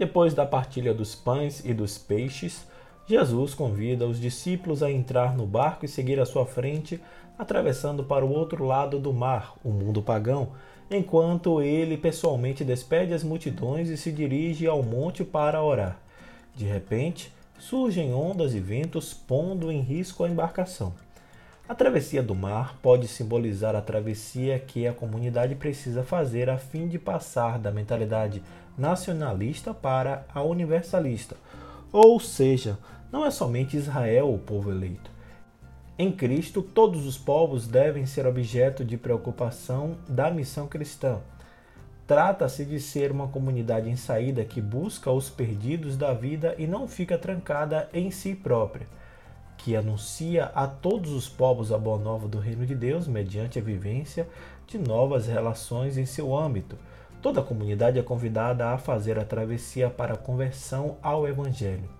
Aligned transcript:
Depois 0.00 0.32
da 0.32 0.46
partilha 0.46 0.94
dos 0.94 1.14
pães 1.14 1.62
e 1.62 1.74
dos 1.74 1.98
peixes, 1.98 2.66
Jesus 3.06 3.52
convida 3.52 4.06
os 4.06 4.18
discípulos 4.18 4.82
a 4.82 4.90
entrar 4.90 5.36
no 5.36 5.44
barco 5.44 5.84
e 5.84 5.88
seguir 5.88 6.18
à 6.18 6.24
sua 6.24 6.46
frente, 6.46 6.98
atravessando 7.38 8.02
para 8.02 8.24
o 8.24 8.32
outro 8.32 8.64
lado 8.64 8.98
do 8.98 9.12
mar, 9.12 9.56
o 9.62 9.68
mundo 9.68 10.00
pagão, 10.00 10.52
enquanto 10.90 11.60
ele 11.60 11.98
pessoalmente 11.98 12.64
despede 12.64 13.12
as 13.12 13.22
multidões 13.22 13.90
e 13.90 13.96
se 13.98 14.10
dirige 14.10 14.66
ao 14.66 14.82
monte 14.82 15.22
para 15.22 15.62
orar. 15.62 16.00
De 16.56 16.64
repente, 16.64 17.30
surgem 17.58 18.14
ondas 18.14 18.54
e 18.54 18.58
ventos 18.58 19.12
pondo 19.12 19.70
em 19.70 19.82
risco 19.82 20.24
a 20.24 20.30
embarcação. 20.30 20.94
A 21.70 21.74
travessia 21.76 22.20
do 22.20 22.34
mar 22.34 22.76
pode 22.82 23.06
simbolizar 23.06 23.76
a 23.76 23.80
travessia 23.80 24.58
que 24.58 24.88
a 24.88 24.92
comunidade 24.92 25.54
precisa 25.54 26.02
fazer 26.02 26.50
a 26.50 26.58
fim 26.58 26.88
de 26.88 26.98
passar 26.98 27.60
da 27.60 27.70
mentalidade 27.70 28.42
nacionalista 28.76 29.72
para 29.72 30.26
a 30.34 30.42
universalista, 30.42 31.36
ou 31.92 32.18
seja, 32.18 32.76
não 33.12 33.24
é 33.24 33.30
somente 33.30 33.76
Israel 33.76 34.34
o 34.34 34.38
povo 34.40 34.72
eleito. 34.72 35.12
Em 35.96 36.10
Cristo, 36.10 36.60
todos 36.60 37.06
os 37.06 37.16
povos 37.16 37.68
devem 37.68 38.04
ser 38.04 38.26
objeto 38.26 38.84
de 38.84 38.96
preocupação 38.96 39.96
da 40.08 40.28
missão 40.28 40.66
cristã. 40.66 41.20
Trata-se 42.04 42.64
de 42.64 42.80
ser 42.80 43.12
uma 43.12 43.28
comunidade 43.28 43.88
em 43.88 43.94
saída 43.94 44.44
que 44.44 44.60
busca 44.60 45.12
os 45.12 45.30
perdidos 45.30 45.96
da 45.96 46.12
vida 46.12 46.52
e 46.58 46.66
não 46.66 46.88
fica 46.88 47.16
trancada 47.16 47.88
em 47.94 48.10
si 48.10 48.34
própria, 48.34 48.88
que 49.62 49.76
anuncia 49.76 50.46
a 50.54 50.66
todos 50.66 51.12
os 51.12 51.28
povos 51.28 51.70
a 51.70 51.76
boa 51.76 51.98
nova 51.98 52.26
do 52.26 52.38
reino 52.38 52.64
de 52.64 52.74
Deus 52.74 53.06
mediante 53.06 53.58
a 53.58 53.62
vivência 53.62 54.26
de 54.66 54.78
novas 54.78 55.26
relações 55.26 55.98
em 55.98 56.06
seu 56.06 56.34
âmbito. 56.34 56.78
Toda 57.20 57.40
a 57.40 57.44
comunidade 57.44 57.98
é 57.98 58.02
convidada 58.02 58.70
a 58.70 58.78
fazer 58.78 59.18
a 59.18 59.24
travessia 59.24 59.90
para 59.90 60.14
a 60.14 60.16
conversão 60.16 60.96
ao 61.02 61.28
Evangelho. 61.28 61.90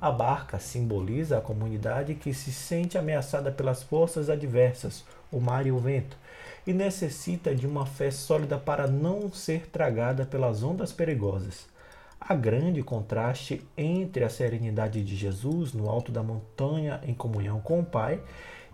A 0.00 0.12
barca 0.12 0.60
simboliza 0.60 1.38
a 1.38 1.40
comunidade 1.40 2.14
que 2.14 2.32
se 2.32 2.52
sente 2.52 2.96
ameaçada 2.96 3.50
pelas 3.50 3.82
forças 3.82 4.30
adversas, 4.30 5.04
o 5.30 5.40
mar 5.40 5.66
e 5.66 5.72
o 5.72 5.78
vento, 5.78 6.16
e 6.64 6.72
necessita 6.72 7.52
de 7.52 7.66
uma 7.66 7.84
fé 7.84 8.12
sólida 8.12 8.58
para 8.58 8.86
não 8.86 9.32
ser 9.32 9.66
tragada 9.66 10.24
pelas 10.24 10.62
ondas 10.62 10.92
perigosas. 10.92 11.71
Há 12.24 12.36
grande 12.36 12.84
contraste 12.84 13.66
entre 13.76 14.22
a 14.22 14.28
serenidade 14.28 15.02
de 15.02 15.16
Jesus 15.16 15.72
no 15.72 15.88
alto 15.88 16.12
da 16.12 16.22
montanha 16.22 17.00
em 17.04 17.12
comunhão 17.12 17.60
com 17.60 17.80
o 17.80 17.84
Pai 17.84 18.22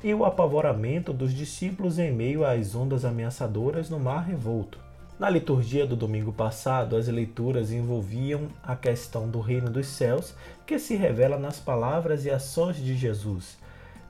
e 0.04 0.12
o 0.12 0.26
apavoramento 0.26 1.14
dos 1.14 1.32
discípulos 1.32 1.98
em 1.98 2.12
meio 2.12 2.44
às 2.44 2.74
ondas 2.74 3.06
ameaçadoras 3.06 3.88
no 3.88 3.98
mar 3.98 4.26
revolto. 4.26 4.78
Na 5.18 5.30
liturgia 5.30 5.86
do 5.86 5.96
domingo 5.96 6.30
passado, 6.30 6.94
as 6.94 7.08
leituras 7.08 7.72
envolviam 7.72 8.48
a 8.62 8.76
questão 8.76 9.30
do 9.30 9.40
reino 9.40 9.70
dos 9.70 9.86
céus, 9.86 10.34
que 10.66 10.78
se 10.78 10.94
revela 10.94 11.38
nas 11.38 11.58
palavras 11.58 12.26
e 12.26 12.30
ações 12.30 12.76
de 12.76 12.94
Jesus. 12.94 13.56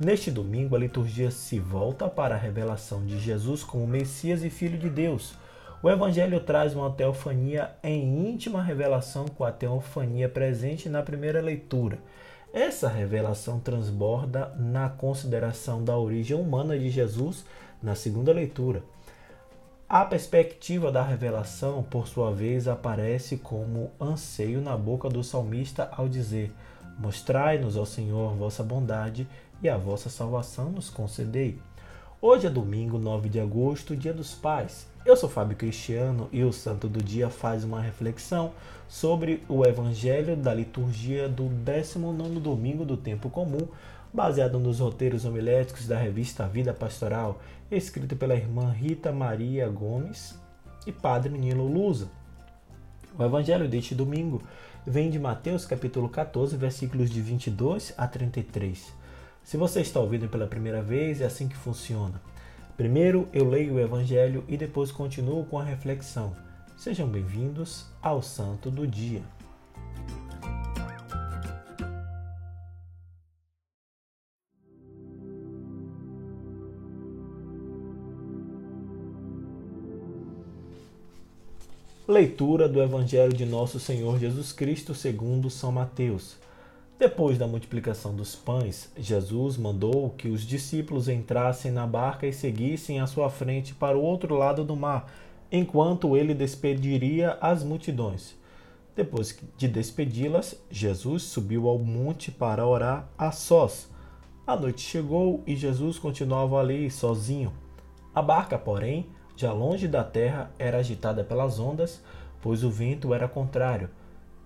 Neste 0.01 0.33
domingo, 0.33 0.75
a 0.75 0.81
liturgia 0.81 1.31
se 1.31 1.61
volta 1.61 2.09
para 2.09 2.35
a 2.35 2.39
revelação 2.39 3.07
de 3.07 3.21
Jesus 3.21 3.63
como 3.63 3.87
Messias 3.87 4.43
e 4.43 4.51
Filho 4.51 4.77
de 4.77 4.91
Deus. 4.91 5.35
O 5.81 5.89
Evangelho 5.89 6.41
traz 6.41 6.75
uma 6.75 6.91
teofania 6.91 7.71
em 7.85 8.29
íntima 8.29 8.61
revelação 8.61 9.27
com 9.29 9.45
a 9.45 9.53
teofania 9.53 10.29
presente 10.29 10.89
na 10.89 11.05
primeira 11.05 11.41
leitura. 11.41 12.01
Essa 12.53 12.89
revelação 12.89 13.61
transborda 13.61 14.53
na 14.59 14.89
consideração 14.89 15.85
da 15.85 15.97
origem 15.97 16.37
humana 16.37 16.77
de 16.77 16.91
Jesus 16.91 17.45
na 17.81 17.95
segunda 17.95 18.33
leitura. 18.33 18.83
A 19.89 20.05
perspectiva 20.05 20.91
da 20.91 21.03
revelação, 21.03 21.81
por 21.85 22.09
sua 22.09 22.33
vez, 22.33 22.67
aparece 22.67 23.37
como 23.37 23.93
anseio 24.01 24.61
na 24.61 24.77
boca 24.77 25.09
do 25.09 25.23
salmista 25.23 25.89
ao 25.93 26.09
dizer: 26.09 26.53
Mostrai-nos, 26.99 27.77
ao 27.77 27.87
Senhor, 27.87 28.35
vossa 28.35 28.65
bondade 28.65 29.29
e 29.63 29.69
a 29.69 29.77
vossa 29.77 30.11
salvação 30.11 30.71
nos 30.71 30.91
concedei. 30.91 31.61
Hoje 32.21 32.49
é 32.49 32.51
domingo, 32.51 32.99
9 32.99 33.29
de 33.29 33.39
agosto, 33.39 33.95
dia 33.95 34.13
dos 34.13 34.35
pais. 34.35 34.89
Eu 35.09 35.17
sou 35.17 35.27
Fábio 35.27 35.57
Cristiano 35.57 36.29
e 36.31 36.45
o 36.45 36.53
Santo 36.53 36.87
do 36.87 37.03
Dia 37.03 37.31
faz 37.31 37.65
uma 37.65 37.81
reflexão 37.81 38.53
sobre 38.87 39.43
o 39.49 39.65
Evangelho 39.65 40.37
da 40.37 40.53
liturgia 40.53 41.27
do 41.27 41.45
19 41.45 42.39
domingo 42.39 42.85
do 42.85 42.95
tempo 42.95 43.31
comum, 43.31 43.67
baseado 44.13 44.61
nos 44.61 44.81
roteiros 44.81 45.25
homiléticos 45.25 45.87
da 45.87 45.97
revista 45.97 46.47
Vida 46.47 46.75
Pastoral, 46.75 47.41
escrito 47.71 48.17
pela 48.17 48.35
irmã 48.35 48.71
Rita 48.71 49.11
Maria 49.11 49.67
Gomes 49.71 50.39
e 50.87 50.93
padre 50.93 51.39
Nilo 51.39 51.67
Lusa. 51.67 52.11
O 53.19 53.25
evangelho 53.25 53.67
deste 53.67 53.95
domingo 53.95 54.43
vem 54.87 55.09
de 55.09 55.19
Mateus 55.19 55.65
capítulo 55.65 56.11
14, 56.11 56.55
versículos 56.55 57.09
de 57.09 57.23
22 57.23 57.95
a 57.97 58.07
33. 58.07 58.93
Se 59.43 59.57
você 59.57 59.81
está 59.81 60.01
ouvindo 60.01 60.29
pela 60.29 60.47
primeira 60.47 60.83
vez, 60.83 61.23
é 61.23 61.25
assim 61.25 61.49
que 61.49 61.57
funciona. 61.57 62.21
Primeiro 62.79 63.29
eu 63.33 63.45
leio 63.45 63.75
o 63.75 63.81
evangelho 63.81 64.45
e 64.47 64.57
depois 64.57 64.93
continuo 64.93 65.45
com 65.45 65.59
a 65.59 65.65
reflexão. 65.65 66.33
Sejam 66.77 67.09
bem-vindos 67.09 67.87
ao 68.01 68.23
Santo 68.23 68.71
do 68.71 68.87
Dia. 68.87 69.21
Leitura 82.07 82.69
do 82.69 82.81
Evangelho 82.81 83.33
de 83.33 83.45
Nosso 83.45 83.81
Senhor 83.81 84.21
Jesus 84.21 84.53
Cristo 84.53 84.95
segundo 84.95 85.51
São 85.51 85.73
Mateus. 85.73 86.37
Depois 86.99 87.39
da 87.39 87.47
multiplicação 87.47 88.13
dos 88.13 88.35
pães, 88.35 88.91
Jesus 88.97 89.57
mandou 89.57 90.11
que 90.11 90.27
os 90.27 90.43
discípulos 90.43 91.09
entrassem 91.09 91.71
na 91.71 91.87
barca 91.87 92.27
e 92.27 92.33
seguissem 92.33 92.99
à 92.99 93.07
sua 93.07 93.31
frente 93.31 93.73
para 93.73 93.97
o 93.97 94.03
outro 94.03 94.35
lado 94.35 94.65
do 94.65 94.75
mar, 94.75 95.09
enquanto 95.51 96.17
ele 96.17 96.35
despediria 96.35 97.39
as 97.41 97.63
multidões. 97.63 98.35
Depois 98.97 99.39
de 99.57 99.69
despedi-las, 99.69 100.61
Jesus 100.69 101.23
subiu 101.23 101.69
ao 101.69 101.79
monte 101.79 102.33
para 102.33 102.67
orar 102.67 103.09
a 103.17 103.31
sós. 103.31 103.89
A 104.45 104.57
noite 104.57 104.81
chegou 104.81 105.45
e 105.47 105.55
Jesus 105.55 106.01
continuava 106.01 106.59
ali 106.59 106.91
sozinho. 106.91 107.53
A 108.13 108.21
barca, 108.21 108.59
porém, 108.59 109.07
já 109.37 109.53
longe 109.53 109.87
da 109.87 110.03
terra, 110.03 110.51
era 110.59 110.79
agitada 110.79 111.23
pelas 111.23 111.61
ondas, 111.61 112.03
pois 112.43 112.65
o 112.65 112.71
vento 112.71 113.15
era 113.15 113.29
contrário. 113.29 113.89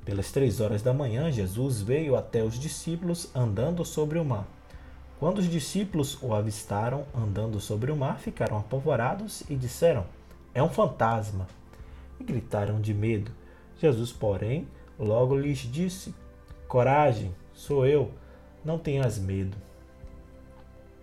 Pelas 0.05 0.33
três 0.33 0.61
horas 0.61 0.83
da 0.83 0.93
manhã, 0.93 1.31
Jesus 1.31 1.81
veio 1.81 2.17
até 2.17 2.43
os 2.43 2.59
discípulos 2.59 3.31
andando 3.35 3.85
sobre 3.85 4.19
o 4.19 4.25
mar. 4.25 4.49
Quando 5.21 5.39
os 5.39 5.49
discípulos 5.49 6.21
o 6.21 6.35
avistaram 6.35 7.05
andando 7.15 7.61
sobre 7.61 7.93
o 7.93 7.97
mar, 7.97 8.19
ficaram 8.19 8.59
apavorados 8.59 9.45
e 9.49 9.55
disseram: 9.55 10.05
É 10.53 10.61
um 10.61 10.69
fantasma! 10.69 11.47
E 12.19 12.25
gritaram 12.25 12.81
de 12.81 12.93
medo. 12.93 13.31
Jesus, 13.79 14.11
porém, 14.11 14.67
logo 14.99 15.37
lhes 15.37 15.59
disse: 15.59 16.13
Coragem, 16.67 17.33
sou 17.55 17.87
eu, 17.87 18.11
não 18.65 18.79
tenhas 18.79 19.21
medo. 19.21 19.57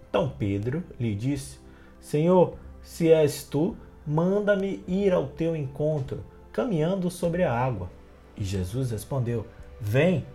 Então 0.09 0.29
Pedro 0.37 0.83
lhe 0.99 1.15
disse: 1.15 1.57
Senhor, 2.01 2.55
se 2.81 3.09
és 3.09 3.43
tu, 3.45 3.77
manda-me 4.05 4.83
ir 4.85 5.13
ao 5.13 5.27
teu 5.27 5.55
encontro, 5.55 6.25
caminhando 6.51 7.09
sobre 7.09 7.43
a 7.43 7.53
água. 7.53 7.89
E 8.39 8.43
Jesus 8.43 8.91
respondeu: 8.91 9.45
Vem. 9.79 10.25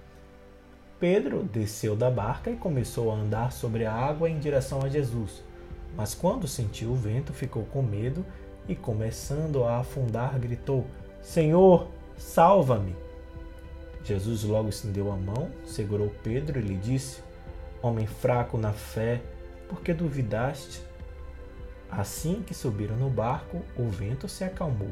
Pedro 1.01 1.43
desceu 1.43 1.97
da 1.97 2.11
barca 2.11 2.51
e 2.51 2.57
começou 2.57 3.11
a 3.11 3.15
andar 3.15 3.53
sobre 3.53 3.85
a 3.85 3.93
água 3.93 4.31
em 4.31 4.39
direção 4.39 4.83
a 4.83 4.89
Jesus. 4.89 5.43
Mas 5.97 6.15
quando 6.15 6.47
sentiu 6.47 6.91
o 6.91 6.97
vento, 6.97 7.33
ficou 7.33 7.65
com 7.65 7.83
medo 7.83 8.25
e, 8.69 8.75
começando 8.75 9.65
a 9.65 9.79
afundar, 9.79 10.39
gritou: 10.39 10.87
Senhor, 11.21 11.89
salva-me! 12.17 12.95
Jesus 14.05 14.45
logo 14.45 14.69
estendeu 14.69 15.11
a 15.11 15.17
mão, 15.17 15.51
segurou 15.65 16.13
Pedro 16.23 16.59
e 16.59 16.63
lhe 16.63 16.77
disse: 16.77 17.23
Homem 17.83 18.07
fraco 18.07 18.57
na 18.57 18.73
fé, 18.73 19.21
por 19.69 19.81
que 19.81 19.93
duvidaste? 19.93 20.83
Assim 21.91 22.43
que 22.47 22.55
subiram 22.55 22.97
no 22.97 23.09
barco, 23.09 23.63
o 23.77 23.89
vento 23.89 24.29
se 24.29 24.45
acalmou. 24.45 24.91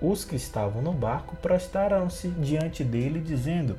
Os 0.00 0.24
que 0.24 0.36
estavam 0.36 0.80
no 0.80 0.92
barco 0.92 1.34
prostraram-se 1.36 2.28
diante 2.28 2.84
dele, 2.84 3.20
dizendo: 3.20 3.76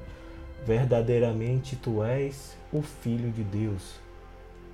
Verdadeiramente 0.65 1.75
tu 1.77 2.03
és 2.03 2.57
o 2.73 2.81
Filho 2.81 3.31
de 3.31 3.43
Deus. 3.43 3.95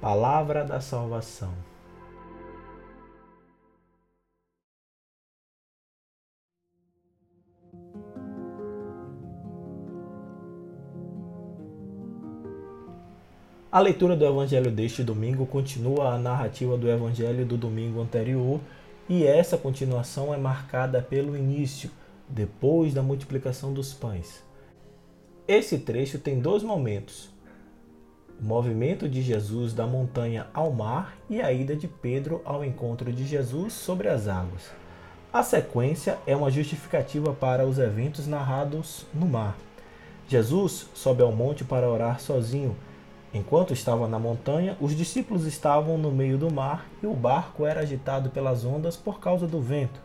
Palavra 0.01 0.63
da 0.63 0.81
salvação. 0.81 1.53
A 13.71 13.79
leitura 13.81 14.15
do 14.15 14.25
Evangelho 14.25 14.71
deste 14.71 15.03
domingo 15.03 15.45
continua 15.45 16.13
a 16.13 16.17
narrativa 16.17 16.77
do 16.77 16.89
Evangelho 16.89 17.45
do 17.45 17.57
domingo 17.57 18.01
anterior 18.01 18.61
e 19.07 19.25
essa 19.25 19.57
continuação 19.57 20.33
é 20.33 20.37
marcada 20.37 21.01
pelo 21.01 21.37
início. 21.37 21.89
depois 22.27 22.91
da 22.91 23.03
multiplicação 23.03 23.71
dos 23.71 23.93
pães. 23.93 24.43
Esse 25.47 25.77
trecho 25.77 26.17
tem 26.17 26.39
dois 26.39 26.63
momentos: 26.63 27.29
o 28.41 28.43
movimento 28.43 29.07
de 29.07 29.21
Jesus 29.21 29.73
da 29.73 29.85
montanha 29.85 30.47
ao 30.53 30.71
mar 30.71 31.15
e 31.29 31.39
a 31.41 31.53
ida 31.53 31.75
de 31.75 31.87
Pedro 31.87 32.41
ao 32.43 32.65
encontro 32.65 33.13
de 33.13 33.25
Jesus 33.25 33.73
sobre 33.73 34.07
as 34.07 34.27
águas. 34.27 34.71
A 35.31 35.43
sequência 35.43 36.17
é 36.25 36.35
uma 36.35 36.49
justificativa 36.49 37.33
para 37.33 37.65
os 37.67 37.77
eventos 37.77 38.25
narrados 38.25 39.05
no 39.13 39.27
mar. 39.27 39.55
Jesus 40.27 40.87
sobe 40.95 41.21
ao 41.21 41.31
monte 41.31 41.63
para 41.63 41.89
orar 41.89 42.19
sozinho. 42.19 42.75
Enquanto 43.35 43.73
estava 43.73 44.07
na 44.07 44.17
montanha, 44.17 44.77
os 44.79 44.95
discípulos 44.95 45.45
estavam 45.45 45.97
no 45.97 46.09
meio 46.09 46.37
do 46.37 46.49
mar 46.49 46.89
e 47.03 47.05
o 47.05 47.13
barco 47.13 47.65
era 47.65 47.81
agitado 47.81 48.29
pelas 48.29 48.63
ondas 48.63 48.95
por 48.95 49.19
causa 49.19 49.45
do 49.45 49.59
vento. 49.59 49.99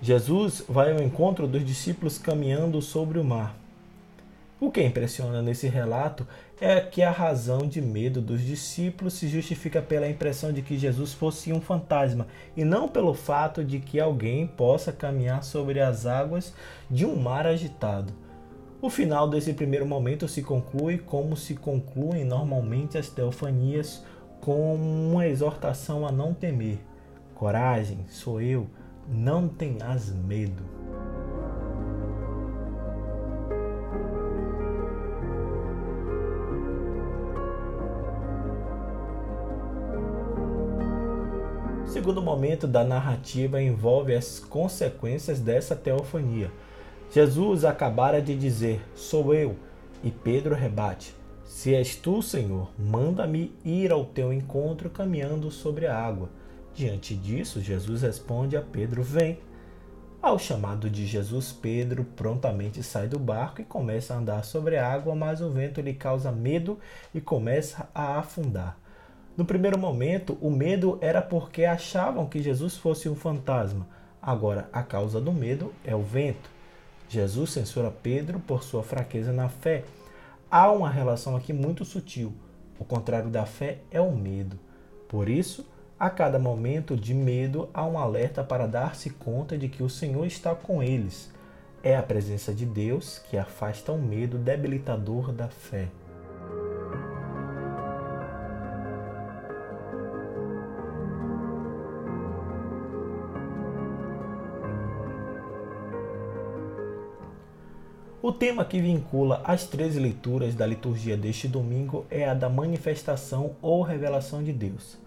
Jesus 0.00 0.62
vai 0.68 0.92
ao 0.92 1.02
encontro 1.02 1.48
dos 1.48 1.66
discípulos 1.66 2.18
caminhando 2.18 2.80
sobre 2.80 3.18
o 3.18 3.24
mar. 3.24 3.56
O 4.60 4.70
que 4.70 4.80
impressiona 4.80 5.42
nesse 5.42 5.66
relato 5.66 6.24
é 6.60 6.80
que 6.80 7.02
a 7.02 7.10
razão 7.10 7.66
de 7.66 7.82
medo 7.82 8.20
dos 8.20 8.40
discípulos 8.42 9.14
se 9.14 9.26
justifica 9.26 9.82
pela 9.82 10.08
impressão 10.08 10.52
de 10.52 10.62
que 10.62 10.78
Jesus 10.78 11.12
fosse 11.12 11.52
um 11.52 11.60
fantasma 11.60 12.28
e 12.56 12.64
não 12.64 12.86
pelo 12.86 13.12
fato 13.12 13.64
de 13.64 13.80
que 13.80 13.98
alguém 13.98 14.46
possa 14.46 14.92
caminhar 14.92 15.42
sobre 15.42 15.80
as 15.80 16.06
águas 16.06 16.54
de 16.88 17.04
um 17.04 17.16
mar 17.16 17.44
agitado. 17.44 18.12
O 18.80 18.90
final 18.90 19.28
desse 19.28 19.54
primeiro 19.54 19.86
momento 19.86 20.28
se 20.28 20.42
conclui 20.42 20.98
como 20.98 21.34
se 21.34 21.54
concluem 21.54 22.24
normalmente 22.24 22.98
as 22.98 23.08
teofanias, 23.08 24.04
com 24.40 24.74
uma 24.74 25.26
exortação 25.26 26.06
a 26.06 26.12
não 26.12 26.34
temer. 26.34 26.78
Coragem, 27.34 28.04
sou 28.08 28.40
eu, 28.40 28.66
não 29.08 29.48
tenhas 29.48 30.14
medo. 30.14 30.76
segundo 41.96 42.20
momento 42.20 42.66
da 42.66 42.84
narrativa 42.84 43.60
envolve 43.60 44.14
as 44.14 44.38
consequências 44.38 45.40
dessa 45.40 45.74
teofania. 45.74 46.52
Jesus 47.10 47.64
acabara 47.64 48.20
de 48.20 48.36
dizer: 48.36 48.80
Sou 48.94 49.34
eu. 49.34 49.56
E 50.02 50.10
Pedro 50.10 50.54
rebate: 50.54 51.14
Se 51.44 51.74
és 51.74 51.96
tu, 51.96 52.22
Senhor, 52.22 52.70
manda-me 52.78 53.54
ir 53.64 53.92
ao 53.92 54.04
teu 54.04 54.32
encontro 54.32 54.90
caminhando 54.90 55.50
sobre 55.50 55.86
a 55.86 55.96
água. 55.96 56.28
Diante 56.74 57.14
disso, 57.14 57.60
Jesus 57.60 58.02
responde 58.02 58.56
a 58.56 58.62
Pedro: 58.62 59.02
Vem. 59.02 59.38
Ao 60.20 60.38
chamado 60.38 60.90
de 60.90 61.06
Jesus, 61.06 61.52
Pedro 61.52 62.04
prontamente 62.04 62.82
sai 62.82 63.06
do 63.06 63.18
barco 63.18 63.60
e 63.60 63.64
começa 63.64 64.12
a 64.12 64.18
andar 64.18 64.44
sobre 64.44 64.76
a 64.76 64.90
água, 64.92 65.14
mas 65.14 65.40
o 65.40 65.50
vento 65.50 65.80
lhe 65.80 65.94
causa 65.94 66.32
medo 66.32 66.78
e 67.14 67.20
começa 67.20 67.88
a 67.94 68.18
afundar. 68.18 68.76
No 69.36 69.44
primeiro 69.44 69.78
momento, 69.78 70.36
o 70.40 70.50
medo 70.50 70.98
era 71.00 71.22
porque 71.22 71.64
achavam 71.64 72.26
que 72.26 72.42
Jesus 72.42 72.76
fosse 72.76 73.08
um 73.08 73.14
fantasma. 73.14 73.86
Agora, 74.20 74.68
a 74.72 74.82
causa 74.82 75.20
do 75.20 75.32
medo 75.32 75.72
é 75.84 75.94
o 75.94 76.02
vento. 76.02 76.55
Jesus 77.08 77.50
censura 77.50 77.90
Pedro 77.90 78.40
por 78.40 78.62
sua 78.62 78.82
fraqueza 78.82 79.32
na 79.32 79.48
fé. 79.48 79.84
Há 80.50 80.70
uma 80.70 80.90
relação 80.90 81.36
aqui 81.36 81.52
muito 81.52 81.84
sutil. 81.84 82.32
O 82.78 82.84
contrário 82.84 83.30
da 83.30 83.46
fé 83.46 83.78
é 83.90 84.00
o 84.00 84.12
medo. 84.12 84.58
Por 85.08 85.28
isso, 85.28 85.66
a 85.98 86.10
cada 86.10 86.38
momento 86.38 86.96
de 86.96 87.14
medo 87.14 87.68
há 87.72 87.86
um 87.86 87.98
alerta 87.98 88.44
para 88.44 88.66
dar-se 88.66 89.10
conta 89.10 89.56
de 89.56 89.68
que 89.68 89.82
o 89.82 89.88
Senhor 89.88 90.26
está 90.26 90.54
com 90.54 90.82
eles. 90.82 91.32
É 91.82 91.96
a 91.96 92.02
presença 92.02 92.52
de 92.52 92.66
Deus 92.66 93.18
que 93.30 93.38
afasta 93.38 93.92
o 93.92 93.98
medo 93.98 94.36
debilitador 94.36 95.32
da 95.32 95.48
fé. 95.48 95.88
O 108.26 108.32
tema 108.32 108.64
que 108.64 108.80
vincula 108.80 109.40
as 109.44 109.66
três 109.66 109.94
leituras 109.94 110.52
da 110.52 110.66
liturgia 110.66 111.16
deste 111.16 111.46
domingo 111.46 112.04
é 112.10 112.28
a 112.28 112.34
da 112.34 112.48
manifestação 112.48 113.54
ou 113.62 113.82
revelação 113.82 114.42
de 114.42 114.52
Deus. 114.52 114.98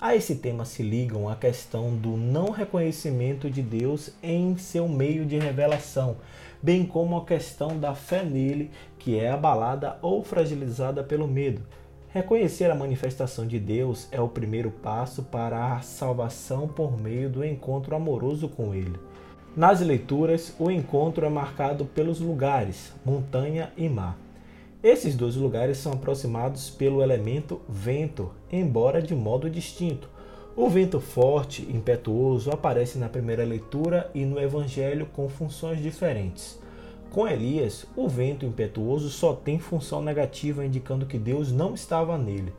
A 0.00 0.14
esse 0.14 0.36
tema 0.36 0.64
se 0.64 0.80
ligam 0.80 1.28
a 1.28 1.34
questão 1.34 1.96
do 1.96 2.10
não 2.16 2.50
reconhecimento 2.50 3.50
de 3.50 3.60
Deus 3.60 4.12
em 4.22 4.56
seu 4.56 4.86
meio 4.86 5.26
de 5.26 5.36
revelação, 5.36 6.18
bem 6.62 6.86
como 6.86 7.16
a 7.16 7.24
questão 7.24 7.76
da 7.76 7.92
fé 7.92 8.22
nele, 8.22 8.70
que 9.00 9.18
é 9.18 9.32
abalada 9.32 9.98
ou 10.00 10.22
fragilizada 10.22 11.02
pelo 11.02 11.26
medo. 11.26 11.62
Reconhecer 12.10 12.70
a 12.70 12.76
manifestação 12.76 13.48
de 13.48 13.58
Deus 13.58 14.06
é 14.12 14.20
o 14.20 14.28
primeiro 14.28 14.70
passo 14.70 15.24
para 15.24 15.74
a 15.74 15.80
salvação 15.80 16.68
por 16.68 16.96
meio 16.96 17.28
do 17.28 17.44
encontro 17.44 17.96
amoroso 17.96 18.48
com 18.48 18.72
ele. 18.72 19.09
Nas 19.56 19.80
leituras, 19.80 20.54
o 20.60 20.70
encontro 20.70 21.26
é 21.26 21.28
marcado 21.28 21.84
pelos 21.84 22.20
lugares, 22.20 22.92
montanha 23.04 23.72
e 23.76 23.88
mar. 23.88 24.16
Esses 24.80 25.16
dois 25.16 25.34
lugares 25.34 25.78
são 25.78 25.92
aproximados 25.92 26.70
pelo 26.70 27.02
elemento 27.02 27.60
vento, 27.68 28.30
embora 28.50 29.02
de 29.02 29.12
modo 29.12 29.50
distinto. 29.50 30.08
O 30.56 30.68
vento 30.68 31.00
forte, 31.00 31.62
impetuoso, 31.62 32.52
aparece 32.52 32.96
na 32.96 33.08
primeira 33.08 33.44
leitura 33.44 34.08
e 34.14 34.24
no 34.24 34.40
Evangelho 34.40 35.06
com 35.06 35.28
funções 35.28 35.82
diferentes. 35.82 36.60
Com 37.10 37.26
Elias, 37.26 37.86
o 37.96 38.08
vento 38.08 38.46
impetuoso 38.46 39.10
só 39.10 39.32
tem 39.32 39.58
função 39.58 40.00
negativa, 40.00 40.64
indicando 40.64 41.06
que 41.06 41.18
Deus 41.18 41.50
não 41.50 41.74
estava 41.74 42.16
nele. 42.16 42.52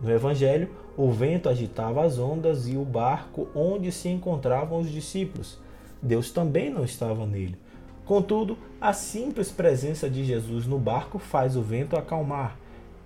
No 0.00 0.10
Evangelho, 0.10 0.70
o 0.96 1.10
vento 1.10 1.50
agitava 1.50 2.04
as 2.04 2.18
ondas 2.18 2.66
e 2.66 2.76
o 2.76 2.86
barco 2.86 3.48
onde 3.54 3.92
se 3.92 4.08
encontravam 4.08 4.80
os 4.80 4.90
discípulos. 4.90 5.58
Deus 6.02 6.30
também 6.30 6.70
não 6.70 6.84
estava 6.84 7.26
nele. 7.26 7.58
Contudo, 8.04 8.56
a 8.80 8.92
simples 8.92 9.50
presença 9.50 10.08
de 10.08 10.24
Jesus 10.24 10.66
no 10.66 10.78
barco 10.78 11.18
faz 11.18 11.56
o 11.56 11.62
vento 11.62 11.96
acalmar. 11.96 12.56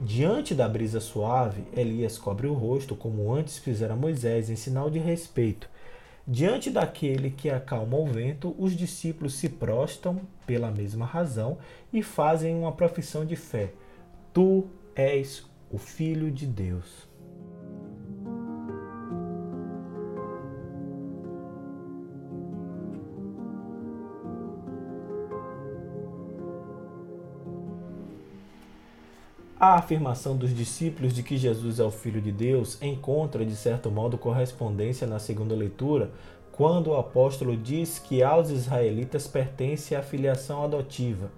Diante 0.00 0.54
da 0.54 0.68
brisa 0.68 1.00
suave, 1.00 1.64
Elias 1.76 2.18
cobre 2.18 2.46
o 2.46 2.54
rosto, 2.54 2.94
como 2.94 3.32
antes 3.32 3.58
fizera 3.58 3.96
Moisés, 3.96 4.50
em 4.50 4.56
sinal 4.56 4.90
de 4.90 4.98
respeito. 4.98 5.68
Diante 6.26 6.70
daquele 6.70 7.30
que 7.30 7.50
acalma 7.50 7.96
o 7.96 8.06
vento, 8.06 8.54
os 8.58 8.76
discípulos 8.76 9.34
se 9.34 9.48
prostam 9.48 10.20
pela 10.46 10.70
mesma 10.70 11.04
razão 11.04 11.58
e 11.92 12.02
fazem 12.02 12.54
uma 12.54 12.72
profissão 12.72 13.24
de 13.24 13.34
fé: 13.34 13.72
Tu 14.32 14.64
és 14.94 15.44
o 15.70 15.78
Filho 15.78 16.30
de 16.30 16.46
Deus. 16.46 17.08
A 29.64 29.74
afirmação 29.74 30.36
dos 30.36 30.52
discípulos 30.52 31.14
de 31.14 31.22
que 31.22 31.36
Jesus 31.36 31.78
é 31.78 31.84
o 31.84 31.90
Filho 31.92 32.20
de 32.20 32.32
Deus 32.32 32.82
encontra, 32.82 33.46
de 33.46 33.54
certo 33.54 33.92
modo, 33.92 34.18
correspondência 34.18 35.06
na 35.06 35.20
segunda 35.20 35.54
leitura, 35.54 36.10
quando 36.50 36.88
o 36.88 36.96
apóstolo 36.96 37.56
diz 37.56 37.96
que 37.96 38.24
aos 38.24 38.50
israelitas 38.50 39.28
pertence 39.28 39.94
a 39.94 40.02
filiação 40.02 40.64
adotiva. 40.64 41.30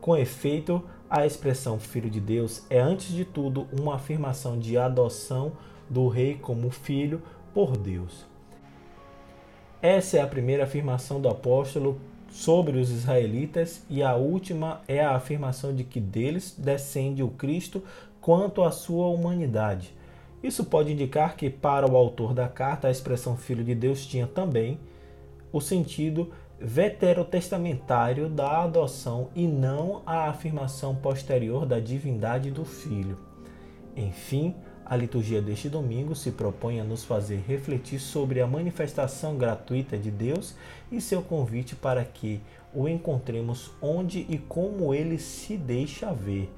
Com 0.00 0.16
efeito, 0.16 0.82
a 1.08 1.24
expressão 1.24 1.78
Filho 1.78 2.10
de 2.10 2.18
Deus 2.18 2.66
é, 2.68 2.80
antes 2.80 3.14
de 3.14 3.24
tudo, 3.24 3.68
uma 3.70 3.94
afirmação 3.94 4.58
de 4.58 4.76
adoção 4.76 5.52
do 5.88 6.08
rei 6.08 6.34
como 6.34 6.70
filho 6.70 7.22
por 7.54 7.76
Deus. 7.76 8.26
Essa 9.80 10.16
é 10.16 10.20
a 10.20 10.26
primeira 10.26 10.64
afirmação 10.64 11.20
do 11.20 11.28
apóstolo 11.28 12.00
sobre 12.30 12.78
os 12.78 12.90
israelitas, 12.90 13.82
e 13.88 14.02
a 14.02 14.14
última 14.14 14.80
é 14.86 15.00
a 15.00 15.16
afirmação 15.16 15.74
de 15.74 15.84
que 15.84 16.00
deles 16.00 16.54
descende 16.56 17.22
o 17.22 17.28
Cristo 17.28 17.82
quanto 18.20 18.62
à 18.62 18.70
sua 18.70 19.08
humanidade. 19.08 19.92
Isso 20.42 20.64
pode 20.64 20.92
indicar 20.92 21.36
que, 21.36 21.50
para 21.50 21.90
o 21.90 21.96
autor 21.96 22.32
da 22.32 22.48
carta, 22.48 22.88
a 22.88 22.90
expressão 22.90 23.36
Filho 23.36 23.64
de 23.64 23.74
Deus 23.74 24.06
tinha 24.06 24.26
também 24.26 24.78
o 25.52 25.60
sentido 25.60 26.30
veterotestamentário 26.60 28.28
da 28.28 28.64
adoção 28.64 29.28
e 29.34 29.46
não 29.46 30.02
a 30.04 30.28
afirmação 30.28 30.94
posterior 30.94 31.64
da 31.66 31.80
divindade 31.80 32.50
do 32.50 32.64
Filho. 32.64 33.18
Enfim, 33.96 34.54
a 34.88 34.96
liturgia 34.96 35.42
deste 35.42 35.68
domingo 35.68 36.14
se 36.14 36.30
propõe 36.30 36.80
a 36.80 36.84
nos 36.84 37.04
fazer 37.04 37.44
refletir 37.46 38.00
sobre 38.00 38.40
a 38.40 38.46
manifestação 38.46 39.36
gratuita 39.36 39.98
de 39.98 40.10
Deus 40.10 40.54
e 40.90 40.98
seu 41.00 41.20
convite 41.20 41.76
para 41.76 42.02
que 42.04 42.40
o 42.74 42.88
encontremos 42.88 43.70
onde 43.82 44.24
e 44.30 44.38
como 44.38 44.94
ele 44.94 45.18
se 45.18 45.58
deixa 45.58 46.12
ver. 46.12 46.50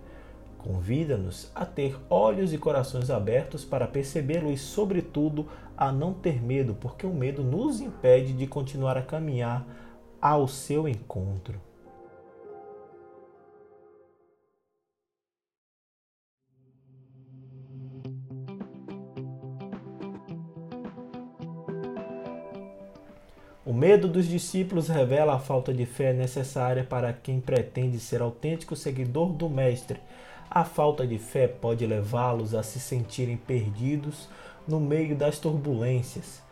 Convida-nos 0.58 1.50
a 1.54 1.64
ter 1.64 1.98
olhos 2.08 2.52
e 2.52 2.58
corações 2.58 3.10
abertos 3.10 3.64
para 3.64 3.88
percebê-lo 3.88 4.52
e, 4.52 4.58
sobretudo, 4.58 5.48
a 5.76 5.90
não 5.90 6.12
ter 6.12 6.40
medo, 6.40 6.74
porque 6.74 7.06
o 7.06 7.14
medo 7.14 7.42
nos 7.42 7.80
impede 7.80 8.32
de 8.32 8.46
continuar 8.46 8.96
a 8.96 9.02
caminhar 9.02 9.66
ao 10.20 10.46
seu 10.46 10.86
encontro. 10.86 11.69
Medo 23.80 24.06
dos 24.06 24.28
discípulos 24.28 24.88
revela 24.88 25.36
a 25.36 25.38
falta 25.38 25.72
de 25.72 25.86
fé 25.86 26.12
necessária 26.12 26.84
para 26.84 27.14
quem 27.14 27.40
pretende 27.40 27.98
ser 27.98 28.20
autêntico 28.20 28.76
seguidor 28.76 29.32
do 29.32 29.48
Mestre. 29.48 29.98
A 30.50 30.64
falta 30.64 31.06
de 31.06 31.18
fé 31.18 31.48
pode 31.48 31.86
levá-los 31.86 32.54
a 32.54 32.62
se 32.62 32.78
sentirem 32.78 33.38
perdidos 33.38 34.28
no 34.68 34.78
meio 34.78 35.16
das 35.16 35.38
turbulências. 35.38 36.42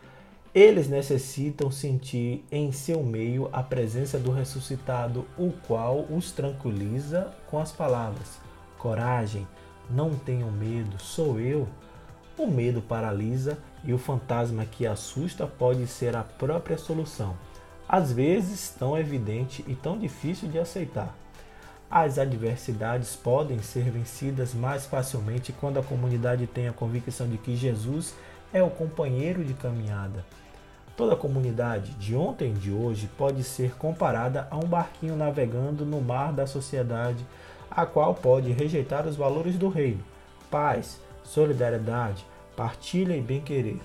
Eles 0.55 0.89
necessitam 0.89 1.69
sentir 1.69 2.43
em 2.51 2.71
seu 2.71 3.03
meio 3.03 3.47
a 3.53 3.61
presença 3.61 4.17
do 4.17 4.31
ressuscitado, 4.31 5.23
o 5.37 5.51
qual 5.67 6.07
os 6.09 6.31
tranquiliza 6.31 7.31
com 7.47 7.59
as 7.59 7.71
palavras: 7.71 8.39
Coragem, 8.79 9.47
não 9.87 10.15
tenham 10.15 10.51
medo, 10.51 10.99
sou 10.99 11.39
eu. 11.39 11.67
O 12.39 12.47
medo 12.47 12.81
paralisa 12.81 13.57
e 13.83 13.93
o 13.93 13.97
fantasma 13.97 14.63
que 14.63 14.87
assusta 14.87 15.45
pode 15.45 15.85
ser 15.87 16.15
a 16.15 16.23
própria 16.23 16.77
solução, 16.77 17.35
às 17.85 18.13
vezes 18.13 18.73
tão 18.79 18.97
evidente 18.97 19.61
e 19.67 19.75
tão 19.75 19.99
difícil 19.99 20.47
de 20.47 20.57
aceitar. 20.57 21.13
As 21.91 22.17
adversidades 22.17 23.13
podem 23.13 23.61
ser 23.61 23.91
vencidas 23.91 24.53
mais 24.53 24.85
facilmente 24.85 25.51
quando 25.51 25.79
a 25.79 25.83
comunidade 25.83 26.47
tem 26.47 26.69
a 26.69 26.71
convicção 26.71 27.27
de 27.27 27.37
que 27.37 27.57
Jesus 27.57 28.15
é 28.53 28.63
o 28.63 28.69
companheiro 28.69 29.43
de 29.43 29.53
caminhada. 29.53 30.23
Toda 30.95 31.15
a 31.15 31.17
comunidade, 31.17 31.91
de 31.95 32.15
ontem 32.15 32.51
e 32.51 32.57
de 32.57 32.71
hoje, 32.71 33.09
pode 33.17 33.43
ser 33.43 33.75
comparada 33.75 34.47
a 34.49 34.55
um 34.55 34.65
barquinho 34.65 35.17
navegando 35.17 35.85
no 35.85 35.99
mar 35.99 36.31
da 36.31 36.47
sociedade, 36.47 37.25
a 37.69 37.85
qual 37.85 38.15
pode 38.15 38.49
rejeitar 38.53 39.05
os 39.05 39.17
valores 39.17 39.57
do 39.57 39.67
reino: 39.67 40.01
paz, 40.49 41.01
solidariedade, 41.23 42.25
partilha 42.55 43.15
e 43.15 43.21
bem-querer. 43.21 43.79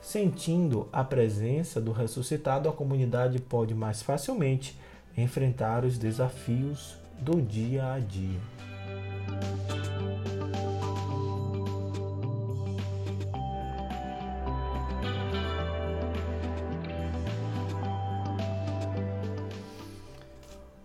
Sentindo 0.00 0.88
a 0.92 1.02
presença 1.02 1.80
do 1.80 1.90
ressuscitado, 1.90 2.68
a 2.68 2.72
comunidade 2.72 3.40
pode 3.40 3.74
mais 3.74 4.02
facilmente 4.02 4.78
enfrentar 5.16 5.84
os 5.84 5.96
desafios 5.96 6.96
do 7.18 7.40
dia 7.40 7.92
a 7.92 7.98
dia. 7.98 8.40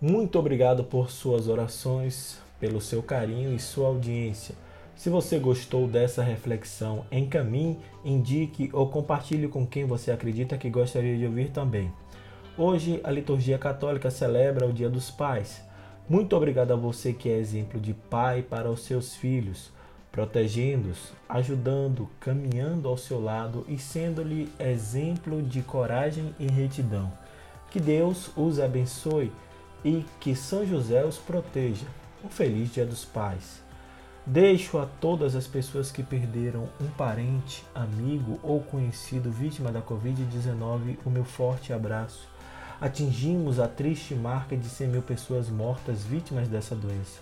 Muito 0.00 0.38
obrigado 0.38 0.82
por 0.82 1.10
suas 1.10 1.46
orações, 1.46 2.38
pelo 2.58 2.80
seu 2.80 3.02
carinho 3.02 3.54
e 3.54 3.58
sua 3.58 3.88
audiência. 3.88 4.54
Se 5.00 5.08
você 5.08 5.38
gostou 5.38 5.88
dessa 5.88 6.22
reflexão, 6.22 7.06
encaminhe, 7.10 7.78
indique 8.04 8.68
ou 8.70 8.90
compartilhe 8.90 9.48
com 9.48 9.66
quem 9.66 9.86
você 9.86 10.10
acredita 10.10 10.58
que 10.58 10.68
gostaria 10.68 11.16
de 11.16 11.24
ouvir 11.24 11.48
também. 11.48 11.90
Hoje 12.54 13.00
a 13.02 13.10
liturgia 13.10 13.56
católica 13.56 14.10
celebra 14.10 14.66
o 14.66 14.74
Dia 14.74 14.90
dos 14.90 15.10
Pais. 15.10 15.62
Muito 16.06 16.36
obrigado 16.36 16.72
a 16.72 16.76
você 16.76 17.14
que 17.14 17.30
é 17.30 17.38
exemplo 17.38 17.80
de 17.80 17.94
pai 17.94 18.42
para 18.42 18.70
os 18.70 18.84
seus 18.84 19.16
filhos, 19.16 19.70
protegendo-os, 20.12 21.14
ajudando, 21.26 22.06
caminhando 22.20 22.86
ao 22.86 22.98
seu 22.98 23.22
lado 23.22 23.64
e 23.66 23.78
sendo-lhe 23.78 24.52
exemplo 24.58 25.40
de 25.40 25.62
coragem 25.62 26.34
e 26.38 26.46
retidão. 26.46 27.10
Que 27.70 27.80
Deus 27.80 28.30
os 28.36 28.60
abençoe 28.60 29.32
e 29.82 30.04
que 30.20 30.36
São 30.36 30.66
José 30.66 31.02
os 31.06 31.16
proteja. 31.16 31.86
Um 32.22 32.28
feliz 32.28 32.70
Dia 32.74 32.84
dos 32.84 33.02
Pais. 33.02 33.69
Deixo 34.26 34.78
a 34.78 34.86
todas 34.86 35.34
as 35.34 35.46
pessoas 35.46 35.90
que 35.90 36.02
perderam 36.02 36.68
um 36.80 36.86
parente, 36.88 37.64
amigo 37.74 38.38
ou 38.42 38.60
conhecido 38.60 39.30
vítima 39.30 39.72
da 39.72 39.80
Covid-19 39.80 40.98
o 41.06 41.10
meu 41.10 41.24
forte 41.24 41.72
abraço. 41.72 42.28
Atingimos 42.80 43.58
a 43.58 43.66
triste 43.66 44.14
marca 44.14 44.56
de 44.56 44.68
100 44.68 44.88
mil 44.88 45.02
pessoas 45.02 45.48
mortas 45.48 46.04
vítimas 46.04 46.48
dessa 46.48 46.74
doença. 46.74 47.20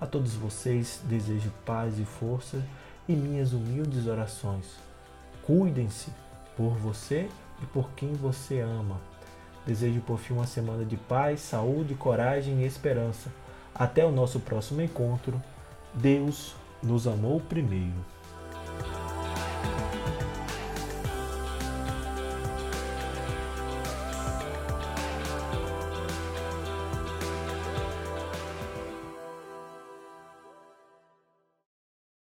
A 0.00 0.06
todos 0.06 0.34
vocês 0.34 1.00
desejo 1.04 1.52
paz 1.66 1.98
e 1.98 2.04
força 2.04 2.62
e 3.06 3.12
minhas 3.12 3.52
humildes 3.52 4.06
orações. 4.06 4.66
Cuidem-se 5.42 6.10
por 6.56 6.74
você 6.74 7.28
e 7.62 7.66
por 7.66 7.90
quem 7.90 8.12
você 8.14 8.60
ama. 8.60 9.00
Desejo 9.66 10.00
por 10.00 10.18
fim 10.18 10.32
uma 10.34 10.46
semana 10.46 10.84
de 10.84 10.96
paz, 10.96 11.40
saúde, 11.40 11.94
coragem 11.94 12.62
e 12.62 12.66
esperança. 12.66 13.30
Até 13.74 14.04
o 14.04 14.10
nosso 14.10 14.40
próximo 14.40 14.80
encontro. 14.80 15.40
Deus 15.98 16.54
nos 16.80 17.08
amou 17.08 17.40
primeiro. 17.40 18.17